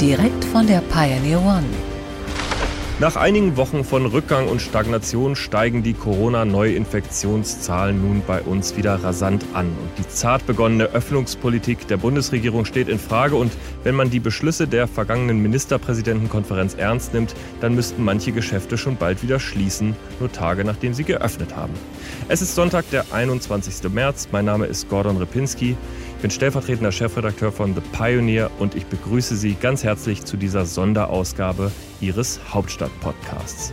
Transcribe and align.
Direkt 0.00 0.44
von 0.44 0.66
der 0.66 0.80
Pioneer 0.80 1.40
One. 1.40 1.93
Nach 3.00 3.16
einigen 3.16 3.56
Wochen 3.56 3.82
von 3.82 4.06
Rückgang 4.06 4.46
und 4.46 4.62
Stagnation 4.62 5.34
steigen 5.34 5.82
die 5.82 5.94
Corona-Neuinfektionszahlen 5.94 8.00
nun 8.00 8.22
bei 8.24 8.40
uns 8.40 8.76
wieder 8.76 8.94
rasant 8.94 9.44
an. 9.52 9.66
Und 9.66 9.98
die 9.98 10.06
zart 10.06 10.46
begonnene 10.46 10.84
Öffnungspolitik 10.84 11.88
der 11.88 11.96
Bundesregierung 11.96 12.64
steht 12.64 12.88
in 12.88 13.00
Frage. 13.00 13.34
Und 13.34 13.50
wenn 13.82 13.96
man 13.96 14.10
die 14.10 14.20
Beschlüsse 14.20 14.68
der 14.68 14.86
vergangenen 14.86 15.42
Ministerpräsidentenkonferenz 15.42 16.74
ernst 16.74 17.14
nimmt, 17.14 17.34
dann 17.60 17.74
müssten 17.74 18.04
manche 18.04 18.30
Geschäfte 18.30 18.78
schon 18.78 18.94
bald 18.94 19.24
wieder 19.24 19.40
schließen, 19.40 19.96
nur 20.20 20.30
Tage 20.30 20.64
nachdem 20.64 20.94
sie 20.94 21.02
geöffnet 21.02 21.56
haben. 21.56 21.72
Es 22.28 22.42
ist 22.42 22.54
Sonntag, 22.54 22.88
der 22.90 23.12
21. 23.12 23.92
März. 23.92 24.28
Mein 24.30 24.44
Name 24.44 24.66
ist 24.66 24.88
Gordon 24.88 25.16
Repinski. 25.16 25.76
Ich 26.16 26.22
bin 26.22 26.30
stellvertretender 26.30 26.92
Chefredakteur 26.92 27.50
von 27.50 27.74
The 27.74 27.80
Pioneer 27.92 28.52
und 28.60 28.76
ich 28.76 28.86
begrüße 28.86 29.34
Sie 29.34 29.56
ganz 29.60 29.82
herzlich 29.82 30.24
zu 30.24 30.36
dieser 30.36 30.64
Sonderausgabe 30.64 31.72
Ihres 32.00 32.40
Hauptstadt-Podcasts. 32.52 33.72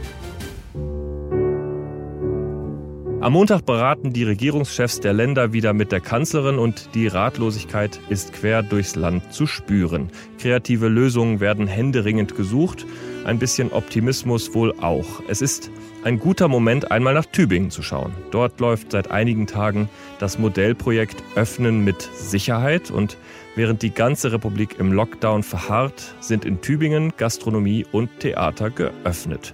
Am 3.22 3.34
Montag 3.34 3.68
beraten 3.68 4.14
die 4.14 4.24
Regierungschefs 4.24 5.00
der 5.00 5.14
Länder 5.14 5.54
wieder 5.54 5.74
mit 5.74 5.92
der 5.92 6.00
Kanzlerin 6.00 6.58
und 6.58 6.96
die 6.96 7.06
Ratlosigkeit 7.06 8.00
ist 8.10 8.34
quer 8.34 8.64
durchs 8.64 8.96
Land 8.96 9.32
zu 9.32 9.46
spüren. 9.46 10.10
Kreative 10.40 10.88
Lösungen 10.88 11.40
werden 11.40 11.68
händeringend 11.68 12.36
gesucht, 12.36 12.88
ein 13.24 13.38
bisschen 13.38 13.72
Optimismus 13.74 14.56
wohl 14.56 14.74
auch. 14.82 15.22
Es 15.28 15.44
ist 15.44 15.70
ein 16.04 16.18
guter 16.18 16.48
Moment, 16.48 16.90
einmal 16.90 17.14
nach 17.14 17.28
Tübingen 17.28 17.70
zu 17.70 17.84
schauen. 17.84 18.12
Dort 18.32 18.60
läuft 18.60 18.92
seit 18.92 19.12
einigen 19.12 19.46
Tagen 19.46 19.88
das 20.18 20.40
Modellprojekt 20.40 21.24
Öffnen 21.36 21.84
mit 21.84 22.02
Sicherheit 22.02 22.90
und 22.90 23.18
während 23.56 23.84
die 23.84 23.94
ganze 23.94 24.32
Republik 24.32 24.80
im 24.80 24.92
Lockdown 24.92 25.44
verharrt, 25.44 26.16
sind 26.22 26.44
in 26.44 26.60
Tübingen 26.62 27.14
Gastronomie 27.18 27.86
und 27.92 28.10
Theater 28.20 28.72
geöffnet. 28.72 29.54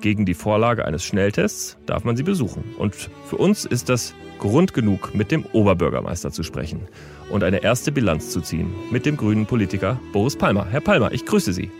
Gegen 0.00 0.24
die 0.24 0.34
Vorlage 0.34 0.84
eines 0.84 1.04
Schnelltests 1.04 1.76
darf 1.86 2.04
man 2.04 2.16
sie 2.16 2.22
besuchen. 2.22 2.62
Und 2.78 2.94
für 2.94 3.36
uns 3.36 3.64
ist 3.64 3.88
das 3.88 4.14
Grund 4.38 4.72
genug, 4.72 5.12
mit 5.14 5.32
dem 5.32 5.44
Oberbürgermeister 5.52 6.30
zu 6.30 6.44
sprechen 6.44 6.82
und 7.30 7.42
eine 7.42 7.62
erste 7.64 7.90
Bilanz 7.90 8.30
zu 8.30 8.40
ziehen 8.40 8.72
mit 8.92 9.06
dem 9.06 9.16
grünen 9.16 9.46
Politiker 9.46 9.98
Boris 10.12 10.36
Palmer. 10.36 10.66
Herr 10.70 10.80
Palmer, 10.80 11.10
ich 11.12 11.26
grüße 11.26 11.52
Sie. 11.52 11.70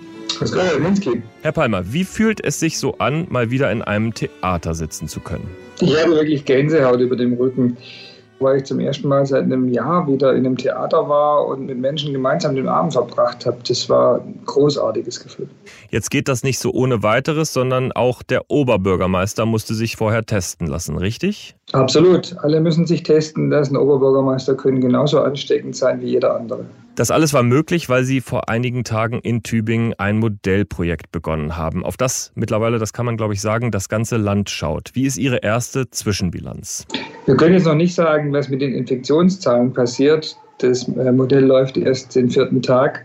Herr 1.42 1.52
Palmer, 1.52 1.92
wie 1.92 2.04
fühlt 2.04 2.44
es 2.44 2.58
sich 2.58 2.78
so 2.78 2.98
an, 2.98 3.26
mal 3.30 3.50
wieder 3.50 3.70
in 3.70 3.82
einem 3.82 4.12
Theater 4.12 4.74
sitzen 4.74 5.06
zu 5.06 5.20
können? 5.20 5.48
Ich 5.80 5.96
habe 5.96 6.12
wirklich 6.12 6.44
Gänsehaut 6.44 7.00
über 7.00 7.16
dem 7.16 7.34
Rücken 7.34 7.76
weil 8.40 8.58
ich 8.58 8.64
zum 8.64 8.80
ersten 8.80 9.08
Mal 9.08 9.26
seit 9.26 9.44
einem 9.44 9.68
Jahr 9.68 10.06
wieder 10.06 10.32
in 10.32 10.46
einem 10.46 10.56
Theater 10.56 11.08
war 11.08 11.46
und 11.46 11.66
mit 11.66 11.78
Menschen 11.78 12.12
gemeinsam 12.12 12.54
den 12.54 12.68
Abend 12.68 12.92
verbracht 12.92 13.46
habe. 13.46 13.58
Das 13.66 13.88
war 13.88 14.20
ein 14.20 14.40
großartiges 14.44 15.22
Gefühl. 15.22 15.48
Jetzt 15.90 16.10
geht 16.10 16.28
das 16.28 16.42
nicht 16.42 16.58
so 16.58 16.72
ohne 16.72 17.02
weiteres, 17.02 17.52
sondern 17.52 17.92
auch 17.92 18.22
der 18.22 18.42
Oberbürgermeister 18.48 19.46
musste 19.46 19.74
sich 19.74 19.96
vorher 19.96 20.24
testen 20.24 20.66
lassen, 20.66 20.96
richtig? 20.96 21.54
Absolut. 21.72 22.36
Alle 22.42 22.60
müssen 22.60 22.86
sich 22.86 23.02
testen 23.02 23.50
lassen. 23.50 23.76
Oberbürgermeister 23.76 24.54
können 24.54 24.80
genauso 24.80 25.20
ansteckend 25.20 25.76
sein 25.76 26.00
wie 26.00 26.06
jeder 26.06 26.36
andere. 26.36 26.64
Das 26.98 27.12
alles 27.12 27.32
war 27.32 27.44
möglich, 27.44 27.88
weil 27.88 28.02
Sie 28.02 28.20
vor 28.20 28.48
einigen 28.48 28.82
Tagen 28.82 29.20
in 29.20 29.44
Tübingen 29.44 29.94
ein 29.98 30.18
Modellprojekt 30.18 31.12
begonnen 31.12 31.56
haben, 31.56 31.84
auf 31.84 31.96
das 31.96 32.32
mittlerweile, 32.34 32.80
das 32.80 32.92
kann 32.92 33.06
man 33.06 33.16
glaube 33.16 33.34
ich 33.34 33.40
sagen, 33.40 33.70
das 33.70 33.88
ganze 33.88 34.16
Land 34.16 34.50
schaut. 34.50 34.90
Wie 34.94 35.04
ist 35.04 35.16
Ihre 35.16 35.36
erste 35.36 35.88
Zwischenbilanz? 35.88 36.86
Wir 37.26 37.36
können 37.36 37.54
jetzt 37.54 37.66
noch 37.66 37.76
nicht 37.76 37.94
sagen, 37.94 38.32
was 38.32 38.48
mit 38.48 38.62
den 38.62 38.74
Infektionszahlen 38.74 39.72
passiert. 39.72 40.36
Das 40.58 40.88
äh, 40.88 41.12
Modell 41.12 41.44
läuft 41.44 41.76
erst 41.76 42.16
den 42.16 42.30
vierten 42.30 42.62
Tag. 42.62 43.04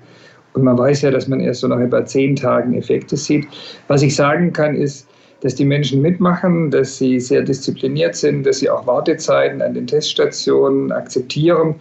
Und 0.54 0.64
man 0.64 0.76
weiß 0.76 1.04
ja, 1.04 1.12
dass 1.12 1.28
man 1.28 1.40
erst 1.40 1.62
so 1.62 1.68
nach 1.68 1.80
etwa 1.80 2.04
zehn 2.04 2.36
Tagen 2.36 2.74
Effekte 2.74 3.16
sieht. 3.16 3.46
Was 3.90 4.02
ich 4.02 4.16
sagen 4.16 4.54
kann, 4.54 4.74
ist, 4.74 5.08
dass 5.42 5.54
die 5.54 5.66
Menschen 5.66 6.02
mitmachen, 6.02 6.72
dass 6.72 6.98
sie 6.98 7.20
sehr 7.20 7.44
diszipliniert 7.44 8.16
sind, 8.16 8.44
dass 8.48 8.58
sie 8.58 8.72
auch 8.72 8.88
Wartezeiten 8.88 9.62
an 9.62 9.76
den 9.76 9.86
Teststationen 9.86 10.92
akzeptieren. 10.92 11.76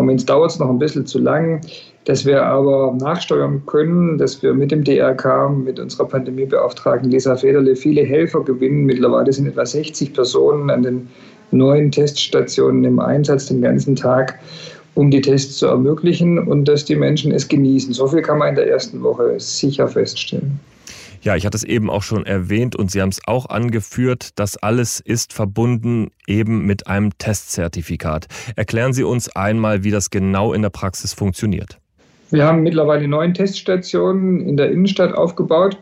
Moment 0.00 0.28
dauert 0.28 0.50
es 0.50 0.58
noch 0.58 0.68
ein 0.68 0.78
bisschen 0.78 1.06
zu 1.06 1.18
lang, 1.18 1.60
dass 2.04 2.24
wir 2.24 2.42
aber 2.42 2.96
nachsteuern 2.98 3.62
können, 3.66 4.18
dass 4.18 4.42
wir 4.42 4.54
mit 4.54 4.70
dem 4.70 4.82
DRK, 4.82 5.50
mit 5.50 5.78
unserer 5.78 6.06
Pandemiebeauftragten 6.06 7.10
Lisa 7.10 7.36
Federle 7.36 7.76
viele 7.76 8.02
Helfer 8.02 8.42
gewinnen. 8.42 8.84
Mittlerweile 8.84 9.32
sind 9.32 9.46
etwa 9.46 9.66
60 9.66 10.14
Personen 10.14 10.70
an 10.70 10.82
den 10.82 11.08
neuen 11.50 11.90
Teststationen 11.90 12.84
im 12.84 12.98
Einsatz 12.98 13.46
den 13.46 13.60
ganzen 13.60 13.94
Tag, 13.94 14.38
um 14.94 15.10
die 15.10 15.20
Tests 15.20 15.58
zu 15.58 15.66
ermöglichen 15.66 16.38
und 16.38 16.66
dass 16.66 16.84
die 16.84 16.96
Menschen 16.96 17.32
es 17.32 17.46
genießen. 17.46 17.92
So 17.92 18.06
viel 18.06 18.22
kann 18.22 18.38
man 18.38 18.50
in 18.50 18.54
der 18.54 18.68
ersten 18.68 19.02
Woche 19.02 19.34
sicher 19.38 19.86
feststellen. 19.86 20.58
Ja, 21.22 21.36
ich 21.36 21.44
hatte 21.44 21.56
es 21.56 21.64
eben 21.64 21.90
auch 21.90 22.02
schon 22.02 22.24
erwähnt 22.24 22.74
und 22.76 22.90
Sie 22.90 23.02
haben 23.02 23.10
es 23.10 23.20
auch 23.26 23.46
angeführt, 23.50 24.30
das 24.36 24.56
alles 24.56 25.00
ist 25.00 25.34
verbunden 25.34 26.12
eben 26.26 26.64
mit 26.64 26.86
einem 26.86 27.10
Testzertifikat. 27.18 28.26
Erklären 28.56 28.94
Sie 28.94 29.04
uns 29.04 29.28
einmal, 29.36 29.84
wie 29.84 29.90
das 29.90 30.08
genau 30.08 30.54
in 30.54 30.62
der 30.62 30.70
Praxis 30.70 31.12
funktioniert. 31.12 31.78
Wir 32.30 32.46
haben 32.46 32.62
mittlerweile 32.62 33.06
neun 33.06 33.34
Teststationen 33.34 34.40
in 34.40 34.56
der 34.56 34.70
Innenstadt 34.70 35.12
aufgebaut. 35.12 35.76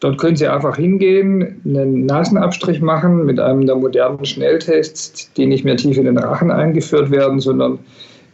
Dort 0.00 0.18
können 0.18 0.34
Sie 0.34 0.48
einfach 0.48 0.76
hingehen, 0.76 1.60
einen 1.64 2.06
Nasenabstrich 2.06 2.80
machen 2.80 3.26
mit 3.26 3.38
einem 3.38 3.66
der 3.66 3.76
modernen 3.76 4.24
Schnelltests, 4.24 5.32
die 5.34 5.46
nicht 5.46 5.64
mehr 5.64 5.76
tief 5.76 5.98
in 5.98 6.06
den 6.06 6.18
Rachen 6.18 6.50
eingeführt 6.50 7.12
werden, 7.12 7.38
sondern 7.38 7.78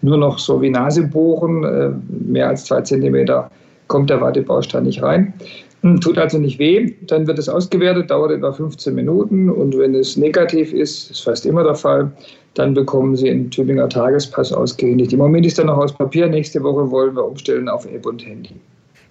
nur 0.00 0.16
noch 0.16 0.38
so 0.38 0.62
wie 0.62 0.70
Nase 0.70 1.02
bohren, 1.02 1.64
äh, 1.64 1.90
mehr 2.08 2.48
als 2.48 2.64
zwei 2.64 2.80
Zentimeter 2.80 3.50
kommt 3.88 4.10
der 4.10 4.20
Wartebaustein 4.20 4.84
nicht 4.84 5.02
rein. 5.02 5.34
Hm, 5.82 6.00
tut 6.00 6.18
also 6.18 6.38
nicht 6.38 6.58
weh, 6.58 6.94
dann 7.02 7.26
wird 7.26 7.38
es 7.38 7.48
ausgewertet, 7.48 8.10
dauert 8.10 8.32
etwa 8.32 8.52
15 8.52 8.94
Minuten 8.94 9.50
und 9.50 9.76
wenn 9.76 9.94
es 9.94 10.16
negativ 10.16 10.72
ist, 10.72 11.10
ist 11.10 11.24
fast 11.24 11.46
immer 11.46 11.64
der 11.64 11.74
Fall, 11.74 12.10
dann 12.54 12.74
bekommen 12.74 13.16
Sie 13.16 13.30
einen 13.30 13.50
Tübinger 13.50 13.88
Tagespass 13.88 14.52
ausgehändigt. 14.52 15.12
Im 15.12 15.18
Moment 15.18 15.44
ist 15.44 15.58
er 15.58 15.66
noch 15.66 15.76
aus 15.76 15.92
Papier, 15.92 16.26
nächste 16.26 16.62
Woche 16.62 16.90
wollen 16.90 17.14
wir 17.14 17.24
umstellen 17.24 17.68
auf 17.68 17.84
App 17.86 18.06
und 18.06 18.24
Handy. 18.26 18.54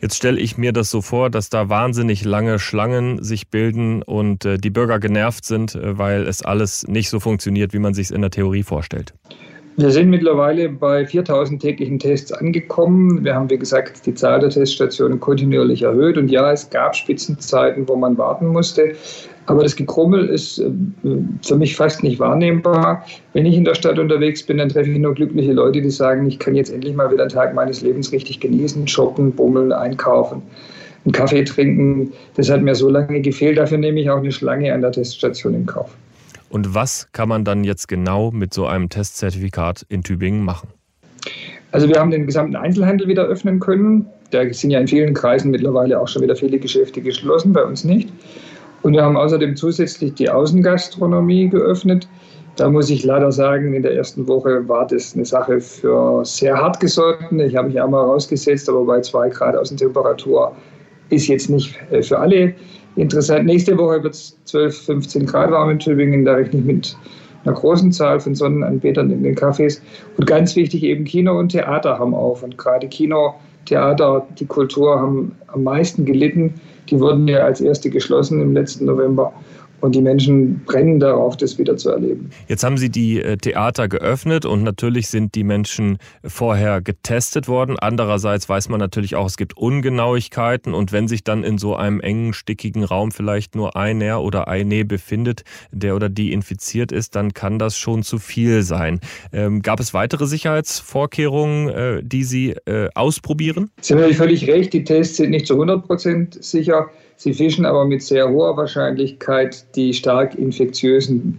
Jetzt 0.01 0.17
stelle 0.17 0.39
ich 0.39 0.57
mir 0.57 0.73
das 0.73 0.91
so 0.91 1.01
vor, 1.01 1.29
dass 1.29 1.49
da 1.49 1.69
wahnsinnig 1.69 2.25
lange 2.25 2.59
Schlangen 2.59 3.23
sich 3.23 3.49
bilden 3.49 4.01
und 4.03 4.45
äh, 4.45 4.57
die 4.57 4.69
Bürger 4.69 4.99
genervt 4.99 5.45
sind, 5.45 5.75
äh, 5.75 5.97
weil 5.97 6.27
es 6.27 6.43
alles 6.43 6.87
nicht 6.87 7.09
so 7.09 7.19
funktioniert, 7.19 7.73
wie 7.73 7.79
man 7.79 7.93
sich 7.93 8.07
es 8.07 8.11
in 8.11 8.21
der 8.21 8.31
Theorie 8.31 8.63
vorstellt. 8.63 9.13
Wir 9.77 9.91
sind 9.91 10.09
mittlerweile 10.09 10.69
bei 10.69 11.05
4000 11.05 11.61
täglichen 11.61 11.99
Tests 11.99 12.31
angekommen. 12.31 13.25
Wir 13.25 13.35
haben, 13.35 13.49
wie 13.49 13.57
gesagt, 13.57 14.05
die 14.05 14.13
Zahl 14.13 14.39
der 14.39 14.49
Teststationen 14.49 15.19
kontinuierlich 15.19 15.81
erhöht. 15.81 16.17
Und 16.17 16.31
ja, 16.31 16.49
es 16.53 16.69
gab 16.69 16.95
Spitzenzeiten, 16.95 17.85
wo 17.85 17.97
man 17.97 18.17
warten 18.17 18.47
musste. 18.47 18.93
Aber 19.47 19.63
das 19.63 19.75
Gekrummel 19.75 20.29
ist 20.29 20.59
äh, 20.59 20.71
für 21.41 21.57
mich 21.57 21.75
fast 21.75 22.03
nicht 22.03 22.19
wahrnehmbar. 22.19 23.05
Wenn 23.33 23.45
ich 23.45 23.55
in 23.57 23.65
der 23.65 23.75
Stadt 23.75 23.99
unterwegs 23.99 24.43
bin, 24.43 24.59
dann 24.59 24.69
treffe 24.69 24.91
ich 24.91 24.97
nur 24.97 25.13
glückliche 25.13 25.51
Leute, 25.51 25.81
die 25.81 25.89
sagen, 25.89 26.25
ich 26.25 26.39
kann 26.39 26.55
jetzt 26.55 26.71
endlich 26.71 26.95
mal 26.95 27.11
wieder 27.11 27.23
einen 27.23 27.31
Tag 27.31 27.53
meines 27.53 27.81
Lebens 27.81 28.13
richtig 28.13 28.39
genießen, 28.39 28.87
shoppen, 28.87 29.33
bummeln, 29.33 29.73
einkaufen, 29.73 30.41
einen 31.03 31.11
Kaffee 31.11 31.43
trinken. 31.43 32.13
Das 32.35 32.49
hat 32.49 32.61
mir 32.61 32.75
so 32.75 32.89
lange 32.89 33.19
gefehlt. 33.19 33.57
Dafür 33.57 33.77
nehme 33.77 33.99
ich 33.99 34.09
auch 34.09 34.19
eine 34.19 34.31
Schlange 34.31 34.73
an 34.73 34.79
der 34.79 34.93
Teststation 34.93 35.53
in 35.53 35.65
Kauf. 35.65 35.95
Und 36.49 36.73
was 36.73 37.07
kann 37.11 37.29
man 37.29 37.43
dann 37.43 37.63
jetzt 37.63 37.87
genau 37.87 38.31
mit 38.31 38.53
so 38.53 38.65
einem 38.65 38.89
Testzertifikat 38.89 39.85
in 39.89 40.03
Tübingen 40.03 40.43
machen? 40.43 40.69
Also 41.71 41.89
wir 41.89 41.99
haben 41.99 42.11
den 42.11 42.25
gesamten 42.25 42.55
Einzelhandel 42.55 43.07
wieder 43.07 43.25
öffnen 43.25 43.59
können. 43.59 44.05
Da 44.31 44.51
sind 44.53 44.71
ja 44.71 44.79
in 44.79 44.87
vielen 44.87 45.13
Kreisen 45.13 45.51
mittlerweile 45.51 45.99
auch 45.99 46.07
schon 46.07 46.21
wieder 46.21 46.35
viele 46.35 46.57
Geschäfte 46.57 47.01
geschlossen, 47.01 47.53
bei 47.53 47.63
uns 47.63 47.83
nicht. 47.83 48.09
Und 48.81 48.93
wir 48.93 49.03
haben 49.03 49.17
außerdem 49.17 49.55
zusätzlich 49.55 50.13
die 50.13 50.29
Außengastronomie 50.29 51.49
geöffnet. 51.49 52.07
Da 52.55 52.69
muss 52.69 52.89
ich 52.89 53.03
leider 53.03 53.31
sagen, 53.31 53.73
in 53.73 53.81
der 53.81 53.95
ersten 53.95 54.27
Woche 54.27 54.67
war 54.69 54.87
das 54.87 55.13
eine 55.15 55.25
Sache 55.25 55.59
für 55.59 56.23
sehr 56.23 56.55
hartgesottene. 56.55 57.45
Ich 57.47 57.55
habe 57.55 57.67
mich 57.67 57.81
einmal 57.81 58.05
rausgesetzt, 58.05 58.69
aber 58.69 58.85
bei 58.85 59.01
zwei 59.01 59.27
Grad 59.29 59.57
Außentemperatur 59.57 60.55
ist 61.09 61.27
jetzt 61.27 61.49
nicht 61.49 61.77
äh, 61.91 62.01
für 62.01 62.19
alle 62.19 62.53
interessant. 62.95 63.45
Nächste 63.45 63.77
Woche 63.77 64.03
wird 64.03 64.13
es 64.13 64.37
12, 64.45 64.85
15 64.85 65.25
Grad 65.25 65.51
warm 65.51 65.71
in 65.71 65.79
Tübingen. 65.79 66.25
Da 66.25 66.33
rechne 66.33 66.59
ich 66.59 66.65
mit 66.65 66.97
einer 67.43 67.55
großen 67.55 67.91
Zahl 67.91 68.19
von 68.19 68.35
Sonnenanbetern 68.35 69.11
in 69.11 69.23
den 69.23 69.35
Cafés. 69.35 69.79
Und 70.17 70.25
ganz 70.25 70.55
wichtig, 70.55 70.83
eben 70.83 71.05
Kino 71.05 71.37
und 71.37 71.49
Theater 71.49 71.99
haben 71.99 72.13
auf. 72.13 72.43
Und 72.43 72.57
gerade 72.57 72.87
Kino 72.87 73.35
Theater, 73.65 74.25
die 74.39 74.45
Kultur 74.45 74.99
haben 74.99 75.35
am 75.47 75.63
meisten 75.63 76.05
gelitten. 76.05 76.53
Die 76.89 76.99
wurden 76.99 77.27
ja 77.27 77.39
als 77.39 77.61
erste 77.61 77.89
geschlossen 77.89 78.41
im 78.41 78.53
letzten 78.53 78.85
November. 78.85 79.33
Und 79.81 79.95
die 79.95 80.01
Menschen 80.01 80.63
brennen 80.65 80.99
darauf, 80.99 81.37
das 81.37 81.57
wieder 81.57 81.77
zu 81.77 81.89
erleben. 81.89 82.29
Jetzt 82.47 82.63
haben 82.63 82.77
Sie 82.77 82.89
die 82.89 83.21
äh, 83.21 83.37
Theater 83.37 83.87
geöffnet 83.87 84.45
und 84.45 84.63
natürlich 84.63 85.09
sind 85.09 85.35
die 85.35 85.43
Menschen 85.43 85.97
vorher 86.23 86.81
getestet 86.81 87.47
worden. 87.47 87.77
Andererseits 87.79 88.47
weiß 88.49 88.69
man 88.69 88.79
natürlich 88.79 89.15
auch, 89.15 89.27
es 89.27 89.37
gibt 89.37 89.57
Ungenauigkeiten 89.57 90.73
und 90.73 90.91
wenn 90.91 91.07
sich 91.07 91.23
dann 91.23 91.43
in 91.43 91.57
so 91.57 91.75
einem 91.75 91.99
engen, 91.99 92.33
stickigen 92.33 92.83
Raum 92.83 93.11
vielleicht 93.11 93.55
nur 93.55 93.75
einer 93.75 94.21
oder 94.21 94.47
eine 94.47 94.85
befindet, 94.85 95.43
der 95.71 95.95
oder 95.95 96.09
die 96.09 96.31
infiziert 96.31 96.91
ist, 96.91 97.15
dann 97.15 97.33
kann 97.33 97.59
das 97.59 97.77
schon 97.77 98.03
zu 98.03 98.17
viel 98.17 98.63
sein. 98.63 98.99
Ähm, 99.31 99.61
gab 99.61 99.79
es 99.79 99.93
weitere 99.93 100.25
Sicherheitsvorkehrungen, 100.25 101.69
äh, 101.69 102.01
die 102.03 102.23
Sie 102.23 102.51
äh, 102.65 102.89
ausprobieren? 102.95 103.71
Sie 103.81 103.93
haben 103.93 104.01
natürlich 104.01 104.17
völlig 104.17 104.47
recht, 104.47 104.73
die 104.73 104.83
Tests 104.83 105.17
sind 105.17 105.31
nicht 105.31 105.47
zu 105.47 105.53
100 105.53 105.85
Prozent 105.85 106.43
sicher. 106.43 106.89
Sie 107.17 107.33
fischen 107.33 107.65
aber 107.65 107.85
mit 107.85 108.03
sehr 108.03 108.29
hoher 108.29 108.57
Wahrscheinlichkeit 108.57 109.74
die 109.75 109.93
stark 109.93 110.35
infektiösen 110.35 111.37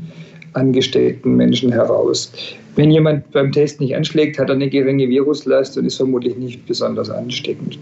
angesteckten 0.53 1.37
Menschen 1.37 1.71
heraus. 1.71 2.33
Wenn 2.77 2.91
jemand 2.91 3.31
beim 3.33 3.53
Test 3.53 3.81
nicht 3.81 3.95
anschlägt, 3.97 4.39
hat 4.39 4.49
er 4.49 4.55
eine 4.55 4.69
geringe 4.69 5.09
Viruslast 5.09 5.79
und 5.79 5.87
ist 5.87 5.97
vermutlich 5.97 6.37
nicht 6.37 6.67
besonders 6.67 7.11
ansteckend. 7.11 7.79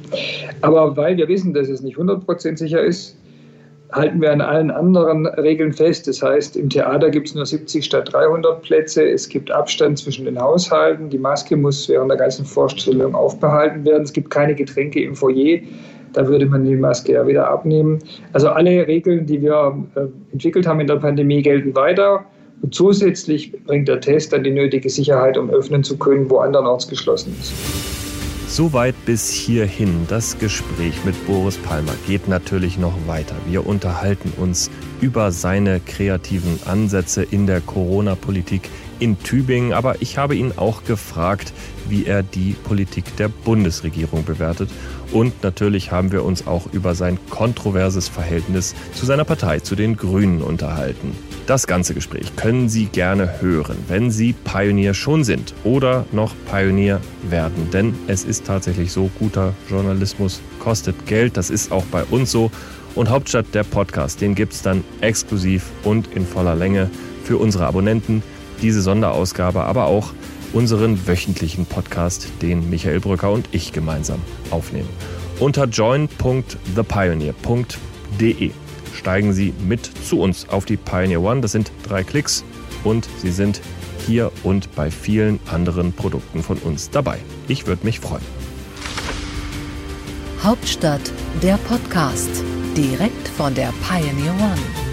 Aber 0.60 0.96
weil 0.96 1.16
wir 1.16 1.28
wissen, 1.28 1.54
dass 1.54 1.68
es 1.68 1.82
nicht 1.82 1.96
100% 1.96 2.56
sicher 2.58 2.82
ist, 2.82 3.16
halten 3.92 4.20
wir 4.20 4.32
an 4.32 4.40
allen 4.40 4.70
anderen 4.70 5.26
Regeln 5.26 5.72
fest. 5.72 6.08
Das 6.08 6.22
heißt, 6.22 6.56
im 6.56 6.68
Theater 6.68 7.10
gibt 7.10 7.28
es 7.28 7.34
nur 7.34 7.46
70 7.46 7.84
statt 7.84 8.12
300 8.12 8.62
Plätze. 8.62 9.08
Es 9.08 9.28
gibt 9.28 9.50
Abstand 9.50 9.98
zwischen 9.98 10.24
den 10.24 10.40
Haushalten. 10.40 11.10
Die 11.10 11.18
Maske 11.18 11.56
muss 11.56 11.88
während 11.88 12.10
der 12.10 12.18
ganzen 12.18 12.44
Vorstellung 12.44 13.14
aufbehalten 13.14 13.84
werden. 13.84 14.02
Es 14.02 14.12
gibt 14.12 14.30
keine 14.30 14.54
Getränke 14.54 15.02
im 15.02 15.14
Foyer. 15.14 15.60
Da 16.14 16.26
würde 16.26 16.46
man 16.46 16.64
die 16.64 16.76
Maske 16.76 17.12
ja 17.12 17.26
wieder 17.26 17.48
abnehmen. 17.48 17.98
Also 18.32 18.48
alle 18.48 18.86
Regeln, 18.86 19.26
die 19.26 19.42
wir 19.42 19.76
äh, 19.96 20.06
entwickelt 20.32 20.66
haben 20.66 20.80
in 20.80 20.86
der 20.86 20.96
Pandemie, 20.96 21.42
gelten 21.42 21.74
weiter. 21.74 22.24
Und 22.62 22.74
zusätzlich 22.74 23.52
bringt 23.64 23.88
der 23.88 24.00
Test 24.00 24.32
dann 24.32 24.44
die 24.44 24.50
nötige 24.50 24.88
Sicherheit, 24.88 25.36
um 25.36 25.50
öffnen 25.50 25.84
zu 25.84 25.98
können, 25.98 26.30
wo 26.30 26.38
andernorts 26.38 26.88
geschlossen 26.88 27.36
ist. 27.40 27.52
Soweit 28.46 28.94
bis 29.04 29.32
hierhin. 29.32 30.06
Das 30.08 30.38
Gespräch 30.38 30.94
mit 31.04 31.26
Boris 31.26 31.58
Palmer 31.58 31.94
geht 32.06 32.28
natürlich 32.28 32.78
noch 32.78 32.94
weiter. 33.08 33.34
Wir 33.48 33.66
unterhalten 33.66 34.32
uns 34.36 34.70
über 35.00 35.32
seine 35.32 35.80
kreativen 35.80 36.60
Ansätze 36.64 37.24
in 37.24 37.48
der 37.48 37.60
Corona-Politik 37.60 38.70
in 39.00 39.18
Tübingen. 39.18 39.72
Aber 39.72 40.00
ich 40.00 40.18
habe 40.18 40.36
ihn 40.36 40.52
auch 40.56 40.84
gefragt, 40.84 41.52
wie 41.88 42.06
er 42.06 42.22
die 42.22 42.54
Politik 42.64 43.16
der 43.16 43.28
Bundesregierung 43.28 44.24
bewertet. 44.24 44.70
Und 45.12 45.42
natürlich 45.42 45.92
haben 45.92 46.12
wir 46.12 46.24
uns 46.24 46.46
auch 46.46 46.72
über 46.72 46.94
sein 46.94 47.18
kontroverses 47.30 48.08
Verhältnis 48.08 48.74
zu 48.94 49.06
seiner 49.06 49.24
Partei, 49.24 49.60
zu 49.60 49.76
den 49.76 49.96
Grünen, 49.96 50.42
unterhalten. 50.42 51.16
Das 51.46 51.66
ganze 51.66 51.94
Gespräch 51.94 52.36
können 52.36 52.68
Sie 52.68 52.86
gerne 52.86 53.42
hören, 53.42 53.76
wenn 53.88 54.10
Sie 54.10 54.32
Pionier 54.32 54.94
schon 54.94 55.24
sind 55.24 55.54
oder 55.62 56.06
noch 56.10 56.34
Pionier 56.50 57.00
werden. 57.28 57.70
Denn 57.70 57.94
es 58.06 58.24
ist 58.24 58.46
tatsächlich 58.46 58.92
so, 58.92 59.10
guter 59.18 59.52
Journalismus 59.68 60.40
kostet 60.58 61.06
Geld. 61.06 61.36
Das 61.36 61.50
ist 61.50 61.70
auch 61.70 61.84
bei 61.84 62.02
uns 62.04 62.30
so. 62.30 62.50
Und 62.94 63.10
Hauptstadt 63.10 63.46
der 63.54 63.64
Podcast, 63.64 64.20
den 64.20 64.34
gibt 64.34 64.52
es 64.52 64.62
dann 64.62 64.84
exklusiv 65.00 65.64
und 65.82 66.06
in 66.14 66.24
voller 66.24 66.54
Länge 66.54 66.88
für 67.24 67.38
unsere 67.38 67.66
Abonnenten. 67.66 68.22
Diese 68.62 68.82
Sonderausgabe, 68.82 69.64
aber 69.64 69.86
auch 69.86 70.12
unseren 70.52 71.06
wöchentlichen 71.06 71.66
Podcast, 71.66 72.28
den 72.40 72.70
Michael 72.70 73.00
Brücker 73.00 73.32
und 73.32 73.48
ich 73.52 73.72
gemeinsam 73.72 74.20
aufnehmen. 74.50 74.88
Unter 75.40 75.64
join.thepioneer.de 75.64 78.50
steigen 78.94 79.32
Sie 79.32 79.52
mit 79.66 79.90
zu 80.06 80.20
uns 80.20 80.48
auf 80.48 80.64
die 80.64 80.76
Pioneer 80.76 81.22
One. 81.22 81.40
Das 81.40 81.50
sind 81.52 81.72
drei 81.86 82.04
Klicks 82.04 82.44
und 82.84 83.08
Sie 83.18 83.32
sind 83.32 83.60
hier 84.06 84.30
und 84.42 84.74
bei 84.74 84.90
vielen 84.90 85.40
anderen 85.50 85.92
Produkten 85.92 86.42
von 86.42 86.58
uns 86.58 86.90
dabei. 86.90 87.18
Ich 87.48 87.66
würde 87.66 87.84
mich 87.84 88.00
freuen. 88.00 88.24
Hauptstadt 90.42 91.12
der 91.42 91.56
Podcast, 91.56 92.30
direkt 92.76 93.28
von 93.28 93.54
der 93.54 93.72
Pioneer 93.82 94.34
One. 94.34 94.83